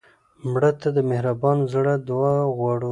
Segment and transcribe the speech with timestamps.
[0.51, 2.79] مړه ته د مهربان زړه دعا غواړو